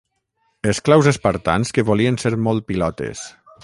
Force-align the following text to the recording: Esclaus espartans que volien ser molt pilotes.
Esclaus 0.71 1.09
espartans 1.13 1.75
que 1.79 1.87
volien 1.93 2.21
ser 2.25 2.35
molt 2.49 2.71
pilotes. 2.73 3.27